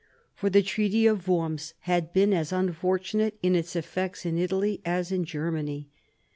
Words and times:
For 0.33 0.49
the 0.49 0.63
Treaty 0.63 1.05
of 1.05 1.27
Worms 1.27 1.75
had 1.81 2.11
been 2.11 2.33
as 2.33 2.51
unfortunate 2.51 3.37
in 3.43 3.53
its 3.55 3.75
effects 3.75 4.25
in 4.25 4.35
Italy 4.39 4.81
as 4.83 5.11
in 5.11 5.25
Germany. 5.25 5.89